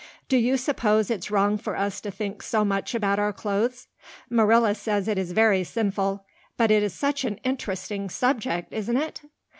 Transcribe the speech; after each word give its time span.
Do 0.27 0.37
you 0.37 0.57
suppose 0.57 1.11
it's 1.11 1.29
wrong 1.29 1.59
for 1.59 1.75
us 1.77 2.01
to 2.01 2.09
think 2.09 2.41
so 2.41 2.65
much 2.65 2.95
about 2.95 3.19
our 3.19 3.31
clothes? 3.31 3.87
Marilla 4.31 4.73
says 4.73 5.07
it 5.07 5.19
is 5.19 5.31
very 5.31 5.63
sinful. 5.63 6.25
But 6.57 6.71
it 6.71 6.81
is 6.81 6.95
such 6.95 7.23
an 7.23 7.37
interesting 7.43 8.09
subject, 8.09 8.73
isn't 8.73 8.97
it?" 8.97 9.21